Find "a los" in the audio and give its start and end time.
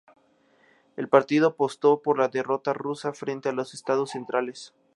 3.49-3.75